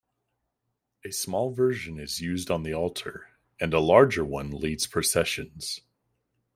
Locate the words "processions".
4.87-5.81